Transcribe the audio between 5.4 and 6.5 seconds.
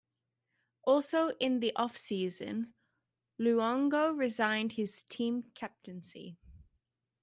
captaincy.